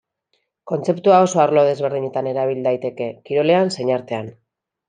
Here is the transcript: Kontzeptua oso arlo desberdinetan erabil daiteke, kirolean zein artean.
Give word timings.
Kontzeptua 0.71 1.19
oso 1.25 1.43
arlo 1.43 1.67
desberdinetan 1.69 2.31
erabil 2.33 2.65
daiteke, 2.71 3.11
kirolean 3.29 3.73
zein 3.77 3.97
artean. 4.01 4.35